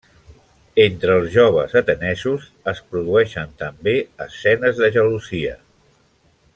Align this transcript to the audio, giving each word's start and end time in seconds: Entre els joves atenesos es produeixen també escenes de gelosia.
Entre 0.83 1.17
els 1.19 1.27
joves 1.35 1.75
atenesos 1.81 2.47
es 2.73 2.81
produeixen 2.93 3.53
també 3.61 3.95
escenes 4.27 4.81
de 4.85 4.91
gelosia. 4.97 5.57